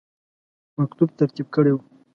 مکتوب 0.79 1.09
ترتیب 1.19 1.47
کړی 1.55 1.71
وو. 1.73 1.81